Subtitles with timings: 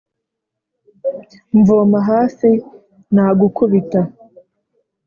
[1.57, 2.49] mvoma hafi
[3.13, 4.01] nagukubita